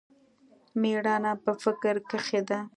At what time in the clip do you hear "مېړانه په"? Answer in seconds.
0.81-1.51